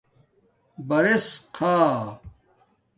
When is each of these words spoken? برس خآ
برس 0.87 1.27
خآ 1.55 1.75